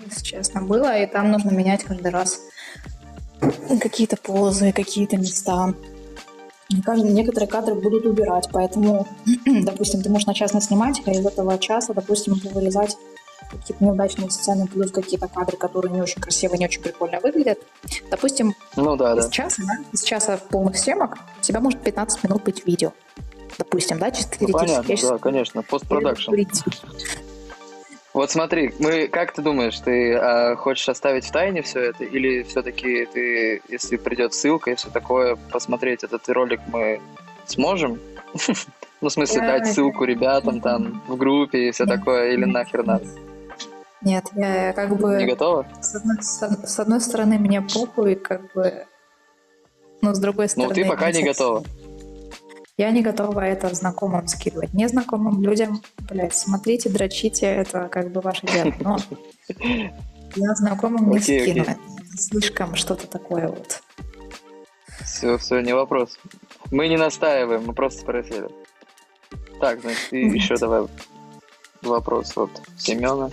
[0.03, 0.97] если честно, было.
[0.97, 2.41] И там нужно менять каждый раз
[3.79, 5.73] какие-то позы, какие-то места.
[6.85, 9.07] Каждый, некоторые кадры будут убирать, поэтому,
[9.45, 12.97] допустим, ты можешь на час снимать, а из этого часа, допустим, вырезать
[13.57, 17.59] какие-то неудачные сцены, плюс какие-то кадры, которые не очень красиво, не очень прикольно выглядят.
[18.09, 19.21] Допустим, Ну да, да.
[19.21, 22.91] из часа, да, из часа полных съемок у тебя может 15 минут быть видео.
[23.57, 24.67] Допустим, да, чисто Ну, теоретически.
[24.67, 26.31] понятно, Я щас- да, конечно, постпродакшн.
[28.13, 32.43] Вот смотри, мы, как ты думаешь, ты а, хочешь оставить в тайне все это, или
[32.43, 37.01] все-таки ты, если придет ссылка и все такое, посмотреть этот ролик мы
[37.45, 37.99] сможем?
[39.01, 43.03] Ну, в смысле, дать ссылку ребятам там в группе и все такое, или нахер надо?
[44.01, 45.17] Нет, я как бы...
[45.17, 45.65] Не готова?
[45.81, 48.85] С одной, с од- с одной стороны, мне похуй, как бы...
[50.01, 50.73] Но с другой Ну, стороны...
[50.75, 51.63] ты пока не совсем- готова.
[52.77, 54.73] Я не готова это знакомым скидывать.
[54.73, 58.73] Незнакомым людям, блядь, смотрите, дрочите, это как бы ваше дело.
[58.79, 58.97] Но
[60.35, 61.65] я знакомым не Окей, скину.
[62.17, 63.81] Слишком что-то такое вот.
[65.03, 66.17] Все, все, не вопрос.
[66.71, 68.49] Мы не настаиваем, мы просто спросили.
[69.59, 70.87] Так, значит, и еще давай
[71.83, 73.29] вопрос от Семена.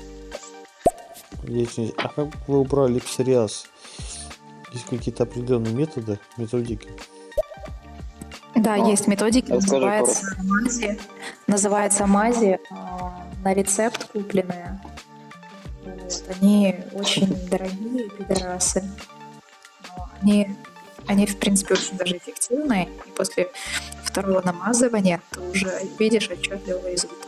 [1.44, 3.66] Есть- А как вы убрали псориаз?
[4.72, 6.88] Есть какие-то определенные методы, методики?
[8.54, 10.98] Да, А, есть методики, расскажи называется мази.
[11.46, 14.80] Называется мази а, на рецепт купленные.
[15.84, 18.82] Вот, Они очень дорогие пидорасы.
[19.96, 20.56] Но Они,
[21.06, 22.88] они, в принципе, очень даже эффективные.
[23.06, 23.48] И после
[24.02, 27.27] второго намазывания ты уже видишь отчетливый результат.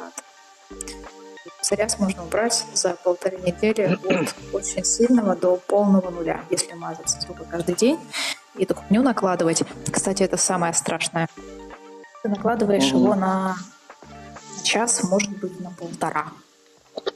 [1.70, 7.44] Псориаз можно убрать за полторы недели от очень сильного до полного нуля, если мазаться только
[7.44, 7.96] каждый день
[8.56, 9.62] и эту хуйню накладывать.
[9.88, 11.28] Кстати, это самое страшное.
[12.24, 13.56] Ты накладываешь его на
[14.64, 16.32] час, может быть, на полтора.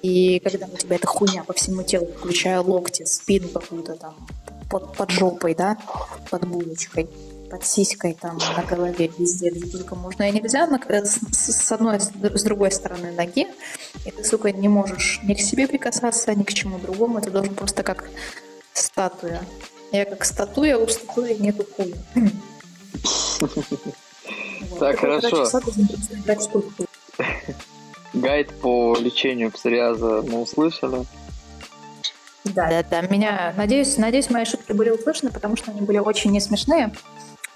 [0.03, 4.15] И когда у тебя эта хуйня по всему телу, включая локти, спину какую-то там,
[4.71, 5.77] под, под жопой, да,
[6.31, 7.11] под булочкой,
[7.55, 12.01] под сиськой там на голове, везде, где только можно и нельзя, на- э, с, одной,
[12.01, 13.47] с другой стороны ноги,
[14.05, 17.55] и ты, сука, не можешь ни к себе прикасаться, ни к чему другому, ты должен
[17.55, 18.11] просто как
[18.73, 19.41] статуя.
[19.93, 21.95] Я как статуя, у статуи нету хуя.
[24.81, 25.49] Так, хорошо.
[28.15, 31.07] Гайд по лечению псориаза мы услышали.
[32.45, 33.01] Да, да, да.
[33.03, 36.93] Меня, надеюсь, надеюсь, мои шутки были услышаны, потому что они были очень не смешные.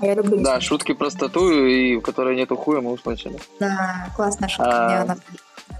[0.01, 3.39] А Я люблю Да, шутки про статую, и у которой нету хуя, мы услышали.
[3.59, 4.89] Да, классная шутка, А.
[4.89, 5.17] мне она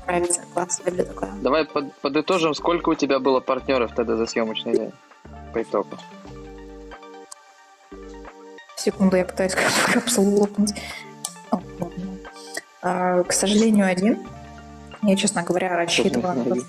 [0.07, 0.41] нравится.
[0.55, 1.31] Класс, люблю такое.
[1.41, 4.93] Давай под- подытожим, сколько у тебя было партнеров тогда за съемочный день
[5.53, 5.91] по итогу.
[8.77, 10.73] Секунду, я пытаюсь кап- капсулу лопнуть.
[12.83, 14.19] А, к сожалению, один.
[15.03, 16.65] Я, честно говоря, рассчитывала, что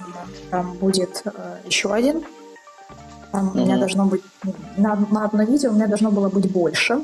[0.51, 2.23] там будет э, еще один.
[3.31, 4.21] Там у меня должно быть...
[4.77, 6.99] На, на одно видео у меня должно было быть больше.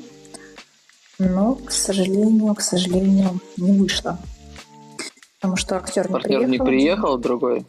[1.19, 4.17] Но, к сожалению, к сожалению, не вышло.
[5.39, 6.47] Потому что актер не приехал.
[6.47, 7.65] не приехал, другой.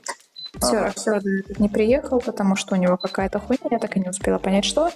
[0.54, 0.86] Актер, Ага.
[0.88, 1.22] актер
[1.58, 4.90] не приехал, потому что у него какая-то хуйня, я так и не успела понять, что.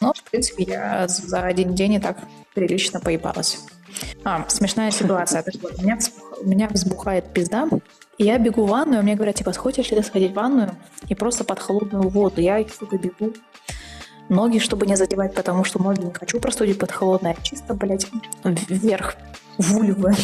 [0.00, 2.18] Но, в принципе, я за один день и так
[2.54, 3.58] прилично поебалась.
[4.24, 5.44] А, смешная ситуация.
[5.78, 5.98] У меня,
[6.40, 7.68] у меня взбухает пизда,
[8.18, 10.74] и я бегу в ванную, мне говорят, типа, хочешь ли ты сходить в ванную?
[11.08, 12.40] И просто под холодную воду.
[12.40, 13.32] Я, сука, бегу.
[14.28, 18.06] Ноги, чтобы не задевать, потому что ноги не хочу простудить под холодной, а чисто, блядь,
[18.42, 19.16] вверх
[19.58, 20.14] вульвы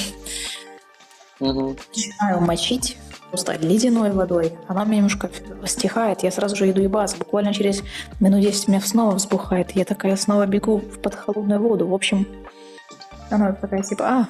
[1.39, 1.77] Мгм.
[1.95, 2.97] начинаю мочить
[3.31, 4.55] просто ледяной водой.
[4.69, 5.31] Она меня немножко
[5.67, 7.17] стихает, я сразу же иду ебаться.
[7.17, 7.83] Буквально через
[8.21, 9.73] минут 10 у меня снова взбухает.
[9.73, 11.87] Я такая снова бегу в под холодную воду.
[11.87, 12.27] В общем,
[13.31, 14.29] она такая типа, а,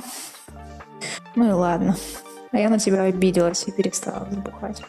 [1.35, 1.97] ну и ладно.
[2.53, 4.83] А я на тебя обиделась и перестала взбухать.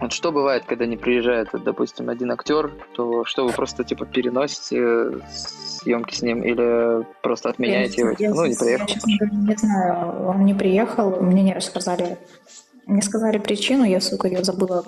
[0.00, 4.06] Вот что бывает, когда не приезжает, вот, допустим, один актер, то что вы просто типа
[4.06, 8.14] переносите съемки с ним или просто отменяете его?
[8.18, 8.86] Я, ну, не я, приехал.
[8.86, 12.18] честно говоря, не знаю, он не приехал, мне не рассказали.
[12.86, 14.82] Мне сказали причину, я, сука, ее забыла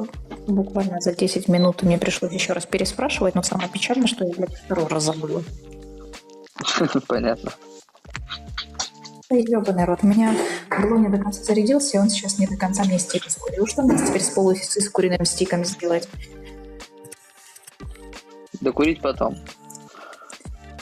[0.47, 4.33] буквально за 10 минут, и мне пришлось еще раз переспрашивать, но самое печальное, что я,
[4.33, 5.43] блядь, второй раз забыла.
[7.09, 7.53] Понятно.
[9.31, 12.99] Ебаный рот, у меня не до конца зарядился, и он сейчас не до конца мне
[12.99, 13.65] стик искурил.
[13.67, 16.09] Что мне теперь с полуискуренным стиком сделать?
[18.61, 19.37] Докурить потом.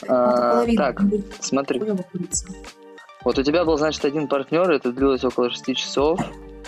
[0.08, 1.02] А, половину так,
[1.40, 1.82] смотри.
[3.22, 6.18] Вот у тебя был, значит, один партнер, это длилось около 6 часов,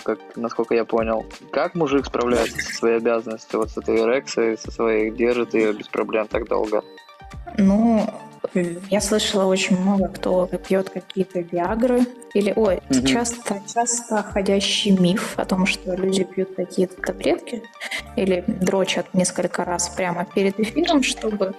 [0.03, 1.25] как, насколько я понял.
[1.51, 5.87] Как мужик справляется со своей обязанностью, вот с этой эрексой, со своей, держит ее без
[5.87, 6.83] проблем так долго?
[7.57, 8.07] Ну,
[8.89, 12.01] я слышала очень много, кто пьет какие-то виагры.
[12.33, 13.05] Или, ой, Мгм.
[13.05, 17.63] часто, часто ходящий миф о том, что люди пьют какие-то таблетки
[18.15, 21.53] или дрочат несколько раз прямо перед эфиром, чтобы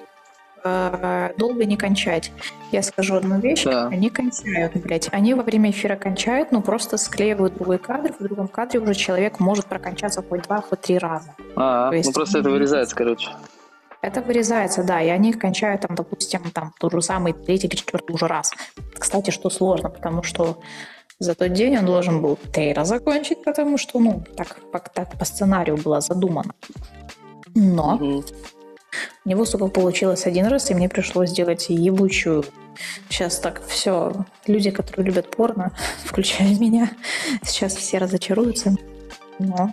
[0.65, 2.31] э, долго не кончать.
[2.71, 3.89] Я скажу одну вещь, Да.
[3.89, 5.09] они кончают, блядь.
[5.11, 9.41] Они во время эфира кончают, но просто склеивают другой кадр, в другом кадре уже человек
[9.41, 11.35] может прокончаться хоть два, хоть три раза.
[11.57, 13.29] А, То есть- ну просто это вырезается, короче.
[14.03, 18.13] Это вырезается, да, и они кончают там, допустим, там тот же самый третий или четвертый
[18.13, 18.53] уже раз.
[18.99, 20.59] Кстати, что сложно, потому что
[21.21, 24.59] за тот день он должен был три раза закончить, потому что, ну, так,
[24.93, 26.53] так по сценарию было задумано.
[27.55, 28.25] Но Мгм.
[29.25, 32.45] у него, сука, получилось один раз, и мне пришлось сделать ебучую.
[33.09, 34.13] Сейчас так все.
[34.49, 35.71] Люди, которые любят порно,
[36.05, 36.91] включая меня,
[37.45, 38.75] сейчас все разочаруются.
[39.39, 39.73] Но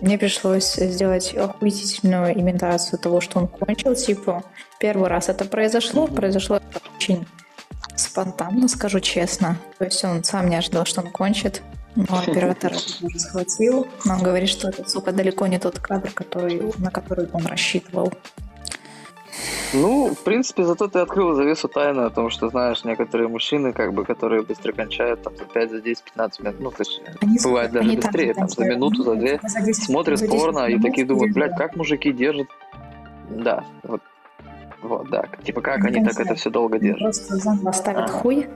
[0.00, 3.94] мне пришлось сделать охуительную имитацию того, что он кончил.
[3.94, 4.44] Типа,
[4.78, 7.26] первый раз это произошло, произошло это очень
[7.96, 9.56] спонтанно, скажу честно.
[9.78, 11.62] То есть он сам не ожидал, что он кончит.
[11.96, 12.74] Но оператор
[13.16, 13.86] схватил.
[14.04, 18.12] Но он говорит, что это, сука, далеко не тот кадр, который, на который он рассчитывал.
[19.72, 23.92] Ну, в принципе, зато ты открыл завесу тайны о том, что знаешь, некоторые мужчины, как
[23.92, 27.38] бы, которые быстро кончают, там, за 5, за 10, 15 минут, ну, то есть, Они-
[27.42, 30.66] бывает даже они быстрее, там, за минуту, за две, За 10 смотрят за 10 порно
[30.66, 32.46] и такие думают, блядь, как мужики держат?
[33.30, 34.00] Да, вот,
[34.82, 37.00] вот, да, типа, как Они они так это все долго держат?
[37.00, 38.12] Просто заново ставят Ага.
[38.12, 38.46] хуй,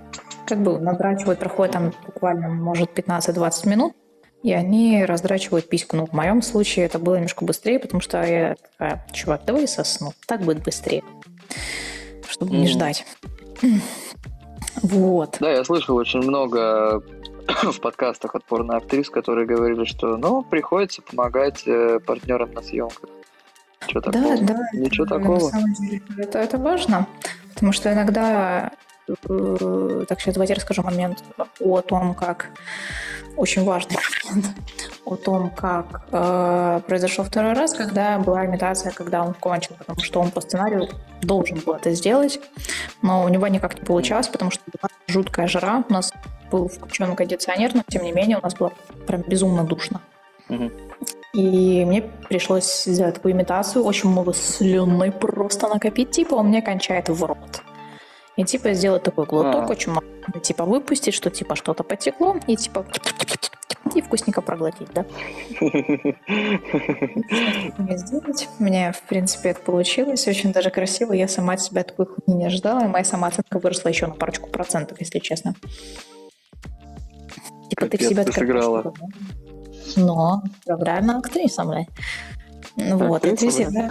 [0.46, 3.92] как бы надрачивают, проходит там буквально, может, 15-20 минут,
[4.42, 5.96] и они раздрачивают письку.
[5.96, 10.12] Ну, в моем случае это было немножко быстрее, потому что я такая, чувак, давай сосну,
[10.26, 11.02] так будет быстрее,
[12.28, 12.68] чтобы не Мгм.
[12.68, 13.06] ждать.
[14.82, 15.38] Вот.
[15.40, 17.02] Да, я слышал очень много
[17.62, 23.10] в подкастах от порноактрис, которые говорили, что, ну, приходится помогать э, партнерам на съемках.
[23.92, 24.36] Да, такого?
[24.42, 24.68] да.
[24.74, 25.34] Ничего это, такого.
[25.38, 27.06] На самом деле, это, это важно,
[27.54, 28.70] потому что иногда,
[29.16, 31.22] так сейчас давайте расскажу момент
[31.60, 32.50] о том, как
[33.36, 34.54] очень важный момент
[35.04, 40.20] о том, как э, произошел второй раз, когда была имитация, когда он кончил, потому что
[40.20, 40.88] он по сценарию
[41.22, 42.40] должен был это сделать,
[43.00, 46.12] но у него никак не получалось, потому что была жуткая жара, у нас
[46.50, 48.72] был включен кондиционер, но тем не менее у нас было
[49.06, 50.00] прям безумно душно.
[51.34, 57.08] И мне пришлось сделать такую имитацию, очень много слюны просто накопить, типа он мне кончает
[57.08, 57.62] в рот.
[58.38, 59.66] И типа сделать такой глоток, А.
[59.66, 60.06] очень много,
[60.40, 62.86] типа выпустить, что типа что-то потекло, и типа
[63.94, 65.04] и вкусненько проглотить, да.
[67.78, 68.48] Мне сделать.
[68.60, 70.28] Мне, в принципе, это получилось.
[70.28, 71.12] Очень даже красиво.
[71.14, 72.84] Я сама от себя такой хуйни не ожидала.
[72.84, 75.54] И моя самооценка выросла еще на парочку процентов, если честно.
[77.70, 78.82] Типа ты в Капец, себя ты сыграла.
[78.82, 78.92] да?
[79.96, 81.88] Но проигральная актриса, блядь.
[82.76, 83.88] Ну Вот, актриса, да.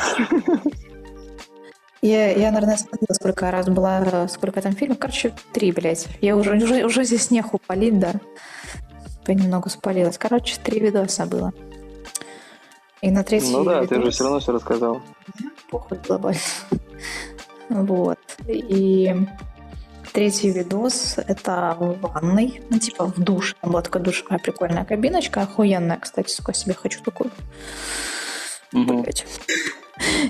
[2.02, 5.00] Я, я, наверное, смотрела, сколько раз была, сколько там фильмов.
[5.00, 6.08] Короче, три, блядь.
[6.22, 8.14] Я уже, уже, уже здесь неху палить, да.
[9.26, 10.18] Понемногу спалилась.
[10.18, 11.54] Короче, три видоса было.
[13.02, 15.02] И на третий Ну да, ты же видос- все равно все рассказал.
[15.70, 16.40] похуй глобально.
[17.70, 18.20] Вот.
[18.48, 19.14] И
[20.14, 23.56] третий видос— это в ванной, ну, типа в душ.
[23.62, 27.32] Там была такая душевая прикольная кабиночка, охуенная, кстати, сука, себе хочу такую.
[28.72, 29.02] Мгм.
[29.02, 29.26] Блять.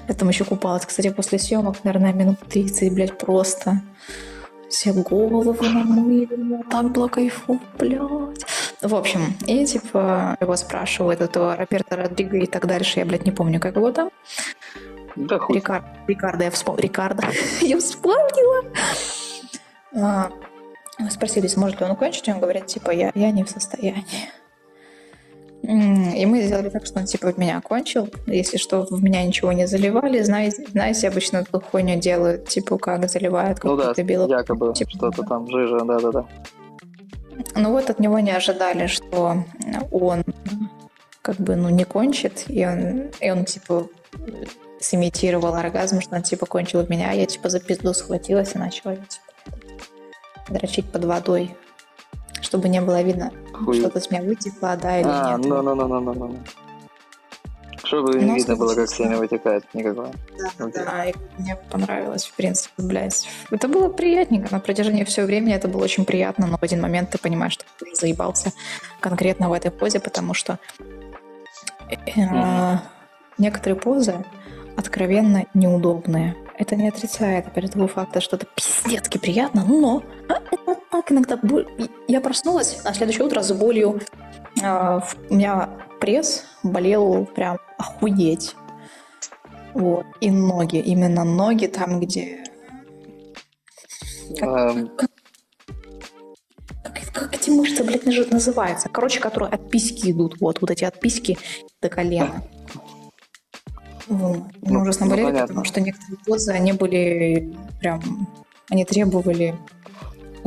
[0.07, 3.81] Я там еще купалась, кстати, после съемок, наверное, минут 30, блядь, просто.
[4.69, 8.45] Все головы намыли, так было кайфово, блядь.
[8.81, 13.31] В общем, и типа его спрашивают, этого Роберта Родриго и так дальше, я, блядь, не
[13.31, 14.09] помню, как его там.
[15.15, 15.55] Да хуй.
[15.55, 15.83] Рикар...
[16.07, 16.83] Рикардо, я вспомнила.
[16.83, 17.23] Рикардо.
[17.61, 18.63] я вспомнила.
[19.95, 20.29] А,
[21.09, 24.05] спросили, сможет ли он кончить, он говорит, типа, я, я не в состоянии.
[25.67, 28.07] И мы сделали так, что он типа меня кончил.
[28.25, 30.21] Если что, в меня ничего не заливали.
[30.21, 34.29] Знаете, знаете обычно эту хуйню делают, типа как заливают Ну да, белую.
[34.29, 36.25] якобы типа, что-то там жижа, да-да-да.
[37.55, 39.43] Ну вот от него не ожидали, что
[39.91, 40.23] он
[41.21, 43.87] как бы ну не кончит, и он, и он типа
[44.79, 48.57] сымитировал оргазм, что он типа кончил в меня, а я типа за пизду схватилась и
[48.57, 49.59] начала типа,
[50.49, 51.55] дрочить под водой,
[52.47, 53.77] чтобы не было видно, Хуй.
[53.79, 55.45] что-то с меня вытекло, да или А, нет.
[55.47, 56.37] ну, ну, ну, ну, ну, ну.
[57.83, 60.11] Чтобы не видно было, как скажите, семя вытекает никакое.
[60.59, 60.83] Окей.
[60.85, 63.27] Да, и мне понравилось, в принципе, блядь.
[63.51, 64.47] Это было приятненько.
[64.51, 67.65] На протяжении всего времени это было очень приятно, но в один момент ты понимаешь, что
[67.79, 68.51] ты заебался
[68.99, 70.57] конкретно в этой позе, потому что
[71.89, 72.79] э, Мгм.
[73.37, 74.25] некоторые позы
[74.75, 76.35] откровенно неудобные.
[76.57, 81.37] Это не отрицает, опять того факта, что это пиздецки приятно, но а, это так иногда...
[81.37, 81.67] боль-
[82.07, 84.01] Я проснулась на следующее утро с болью.
[84.63, 88.55] А, У меня пресс болел прям охуеть.
[89.73, 90.05] Вот.
[90.21, 92.43] И ноги, именно ноги там, где...
[94.41, 95.09] Эм, Как,
[97.13, 98.89] как эти мышцы, блядь, называются?
[98.89, 100.39] Короче, которые от письки идут.
[100.41, 101.37] Вот, вот эти от письки
[101.81, 102.43] до колена.
[104.07, 104.37] Вот.
[104.37, 105.47] Они Ну, ужасно ну, болели, понятно.
[105.47, 108.01] потому что некоторые позы, они были прям...
[108.69, 109.55] Они требовали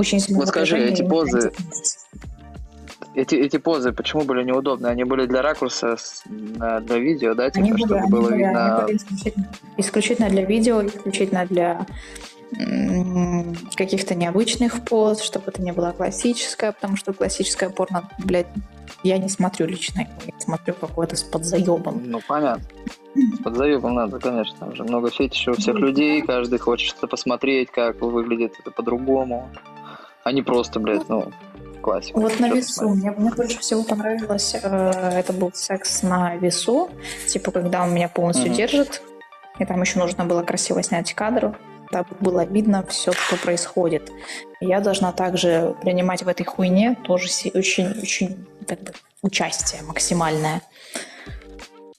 [0.00, 1.52] очень сильного Вот скажи, эти позы-
[3.14, 4.86] эти, эти позы почему были неудобны?
[4.86, 8.44] Они были для ракурса, для видео, да, типа, Они были, чтобы они было были- они
[8.44, 8.82] видно...
[8.86, 11.86] были исключительно, исключительно для видео, исключительно для
[13.76, 18.48] каких-то необычных поз, чтобы это не было классическое, потому что классическое порно, блядь,
[19.04, 22.02] я не смотрю лично, я смотрю какое-то с подзаебом.
[22.04, 22.64] Ну, понятно.
[23.14, 24.56] С подзаебом надо, конечно.
[24.58, 29.48] Там же много фетишей у всех людей, каждый хочет что-то посмотреть, как выглядит это по-другому.
[30.24, 31.32] А не просто, блядь, ну,
[31.80, 32.18] классика.
[32.18, 32.88] Вот на весу.
[32.90, 36.90] Мне, мне больше всего понравилось, э, это был секс на весу,
[37.28, 38.54] типа когда он меня полностью Мгм.
[38.56, 39.02] держит,
[39.58, 41.58] и там еще нужно было красиво снять кадр,
[41.90, 44.10] так было видно все, что происходит.
[44.60, 48.92] Я должна также принимать в этой хуйне тоже си- очень, очень как бы,
[49.22, 50.62] участие максимальное.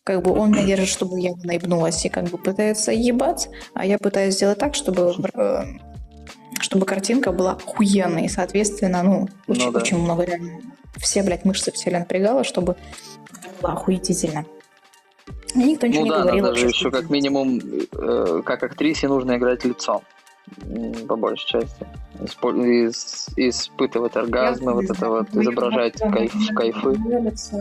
[0.03, 3.85] Как бы он меня держит, чтобы я не наебнулась и как бы пытается ебать, а
[3.85, 5.13] я пытаюсь сделать так, чтобы
[6.61, 8.25] чтобы картинка была охуенной.
[8.25, 9.79] И, соответственно, ну, очень, Ну да.
[9.79, 10.59] очень много реально.
[10.97, 12.75] Все, блядь, мышцы все напрягало, чтобы
[13.61, 14.45] было охуетительно.
[15.55, 16.43] И никто ничего Ну не да, говорил.
[16.45, 17.59] надо же вообще, еще как минимум,
[17.91, 20.01] э, как актрисе нужно играть лицом,
[21.07, 21.85] по большей части.
[22.19, 22.53] Испо-
[22.87, 26.89] ис- испытывать оргазмы, вот это вот, изображать кайф, кайфы.
[26.97, 27.59] Мое лицо.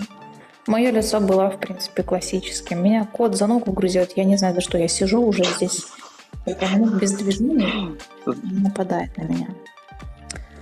[0.66, 2.82] Мое лицо было, в принципе, классическим.
[2.84, 4.12] Меня кот за ногу грызет.
[4.16, 5.86] Я не знаю, за что я сижу уже здесь.
[6.46, 9.48] Минут без движений и нападает на меня.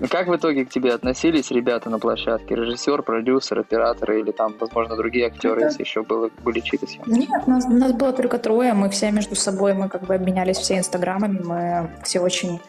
[0.00, 2.54] Ну, Как в итоге к тебе относились ребята на площадке?
[2.54, 5.66] Режиссер, продюсер, операторы или там, возможно, другие актеры, Да.
[5.66, 7.08] если еще было, были чьи-то съемки?
[7.10, 10.78] Нет, нас, нас было только трое, мы все между собой, мы как бы обменялись все
[10.78, 12.60] инстаграмами, мы все очень...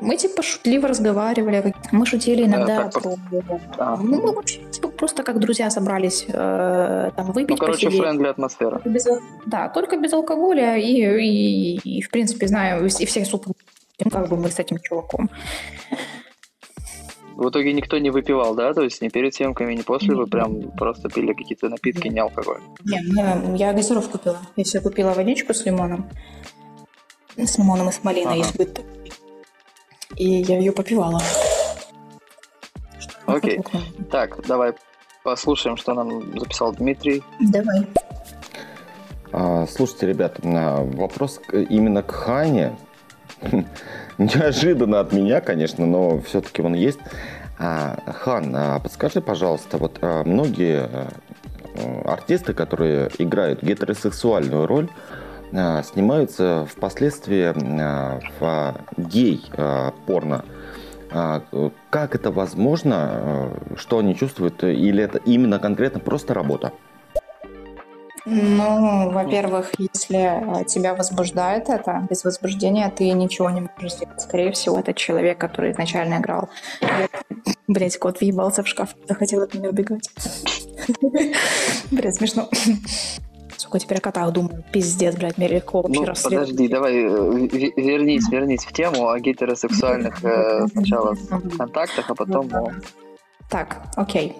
[0.00, 3.14] Мы типа шутливо разговаривали, мы шутили иногда так, про...
[3.78, 3.96] А.
[3.96, 8.00] Ну, мы вообще типа, просто как друзья собрались э, там выпить, Ну, короче, посидеть.
[8.02, 8.80] френдли атмосфера.
[8.84, 9.06] Без
[9.46, 13.52] да, только без алкоголя и, и, и, в принципе, знаю, и все супер
[14.10, 15.30] как бы мы с этим чуваком.
[17.36, 18.72] В итоге никто не выпивал, да?
[18.74, 22.60] То есть ни перед съемками, ни после вы прям просто пили какие-то напитки, не алкоголь.
[22.84, 24.38] Не, мне- я газировку купила.
[24.56, 26.08] Я себе купила водичку с лимоном.
[27.36, 28.36] С лимоном и с малиной, Ага.
[28.36, 28.76] есть быть.
[30.16, 31.20] И я ее попивала.
[33.26, 33.60] Окей.
[34.10, 34.74] Так, давай
[35.22, 37.22] послушаем, что нам записал Дмитрий.
[37.40, 37.86] Давай.
[39.32, 42.76] А, Слушайте, ребята, а, вопрос именно к Хане.
[44.18, 47.00] Неожиданно от меня, конечно, но все-таки он есть.
[47.58, 51.08] А, Хан, а подскажи, пожалуйста, вот а, многие а,
[52.04, 54.88] артисты, которые играют гетеросексуальную роль,
[55.54, 60.44] снимаются впоследствии а, в а, гей-порно.
[61.90, 62.96] Как это возможно?
[62.96, 64.64] а, Что они чувствуют?
[64.64, 66.72] Или это именно конкретно просто работа?
[68.26, 74.18] Ну, во-первых, если э, тебя возбуждает это, без возбуждения ты ничего не можешь сделать.
[74.18, 76.48] Скорее всего, это человек, который изначально играл.
[77.68, 80.08] Блять, кот въебался в шкаф, захотел от меня убегать.
[81.90, 82.48] Блять, смешно.
[83.56, 84.64] Сука, теперь о котах думаю.
[84.72, 86.48] Пиздец, блядь, мне легко вообще Ну, расследовать.
[86.50, 91.16] подожди, давай, э, ве- вернись, вернись в тему о гетеросексуальных э, сначала
[91.56, 92.72] контактах, а потом о...
[93.48, 94.36] Так, окей.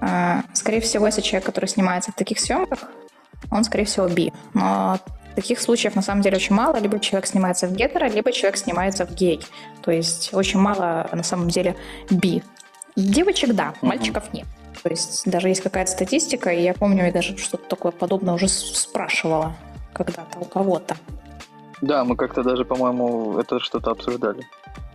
[0.00, 2.80] А, Скорее всего, если человек, который снимается в таких съемках,
[3.50, 4.32] он, скорее всего, би.
[4.54, 4.98] Но
[5.34, 6.76] таких случаев на самом деле очень мало.
[6.76, 9.40] Либо человек снимается в гетеро, либо человек снимается в гей.
[9.82, 11.76] То есть очень мало на самом деле
[12.10, 12.42] би.
[12.96, 14.46] Девочек, да, мальчиков нет.
[14.82, 18.48] То есть даже есть какая-то статистика, и я помню, я даже что-то такое подобное уже
[18.48, 19.54] спрашивала
[19.92, 20.96] когда-то у кого-то.
[21.80, 24.46] Да, мы как-то даже, по-моему, это что-то обсуждали.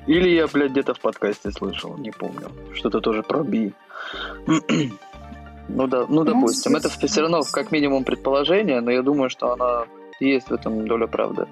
[0.07, 2.49] Или я, блядь, где-то в подкасте слышал, не помню.
[2.73, 3.73] Что-то тоже про би.
[5.69, 9.85] Ну да, ну допустим, это все равно как минимум предположение, но я думаю, что оно
[10.21, 11.45] есть в этом доля правды.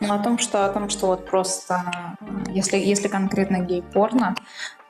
[0.00, 4.34] Ну, о том, что, о том, что вот просто, э, если, если конкретно гей-порно,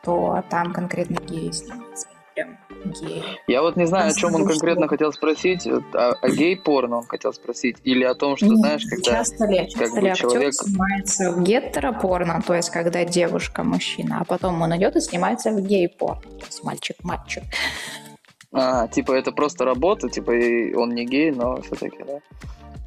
[0.03, 2.09] то там конкретно гей снимается.
[2.35, 2.59] Прям
[3.01, 3.23] гей.
[3.47, 4.89] Я вот не знаю, о Там чем он конкретно что?
[4.89, 5.83] хотел спросить, о,
[6.21, 9.03] о гей-порно он хотел спросить, или о том, что, знаешь, когда...
[9.13, 14.19] часто ли, часто бы ли актер человек- снимается в гетеропорно, то есть когда девушка мужчина,
[14.21, 17.45] а потом он идет и снимается в гей-порно, то есть мальчик-мальчик.
[18.53, 22.19] А, типа это просто работа, типа и он не гей, но все-таки, да?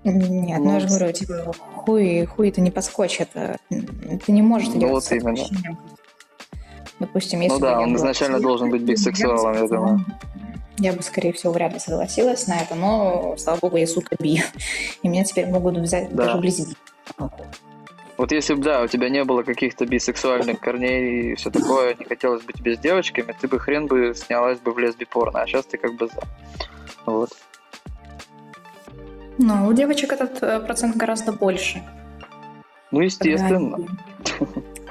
[0.04, 3.30] Нет, ну, Ну, я же говорю, типа, хуй, хуй это не подскочит.
[3.34, 5.44] э, Ты не можешь Ну, делать вот именно.
[7.00, 10.06] Допустим, если Ну бы да, я он изначально должен быть бисексуалом, я думаю.
[10.80, 14.42] Я бы, скорее всего, вряд ли согласилась на это, но, слава богу, я сука би.
[15.04, 16.26] И меня теперь могут взять Да.
[16.26, 16.76] даже близ би.
[18.18, 22.04] Вот если бы, да, у тебя не было каких-то бисексуальных корней и все такое, не
[22.06, 25.46] хотелось быть тебе с девочками, ты бы хрен бы снялась бы в лесби порно, а
[25.46, 26.22] сейчас ты как бы за.
[27.06, 27.30] Вот.
[29.38, 31.84] Но у девочек этот э, процент гораздо больше.
[32.90, 33.78] Ну, естественно,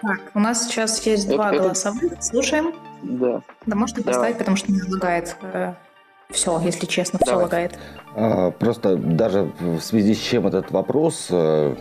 [0.06, 2.12] Так, у нас сейчас есть Это- два это- голосовых.
[2.22, 2.72] Слушаем.
[3.02, 3.40] да.
[3.66, 4.14] Да можете Давай.
[4.14, 5.36] поставить, потому что мне лагает.
[6.30, 7.78] все, если честно, все лагает.
[8.14, 11.74] А, Просто даже в связи с чем этот вопрос, э,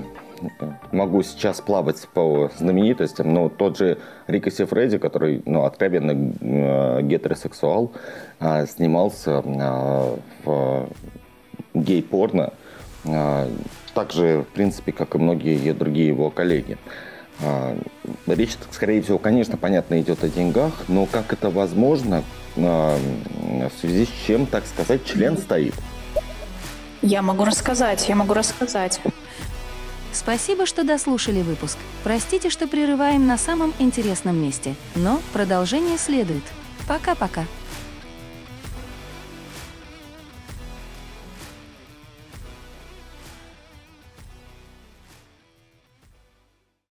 [0.91, 3.97] могу сейчас плавать по знаменитостям, но тот же
[4.27, 6.11] Рико Сифреди, который ну, откровенно
[6.41, 7.91] э, гетеросексуал,
[8.39, 10.87] а, снимался а, в
[11.73, 12.53] гей-порно,
[13.93, 16.77] так же, в принципе, как и многие другие его коллеги.
[17.41, 17.77] А,
[18.27, 22.23] Речь, скорее всего, конечно, понятно, идет о деньгах, но как это возможно,
[22.57, 25.75] а, в связи с чем, так сказать, член стоит?
[27.01, 28.99] Я могу рассказать, я могу рассказать.
[30.11, 31.77] Спасибо, что дослушали выпуск.
[32.03, 36.43] Простите, что прерываем на самом интересном месте, но продолжение следует.
[36.87, 37.43] Пока-пока.